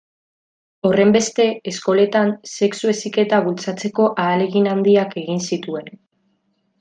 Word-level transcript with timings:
Horrenbestez, 0.87 1.45
eskoletan 1.73 2.31
sexu 2.53 2.89
heziketa 2.93 3.41
bultzatzeko 3.49 4.07
ahalegin 4.25 4.71
handiak 4.75 5.15
egin 5.25 5.45
zituen. 5.51 5.93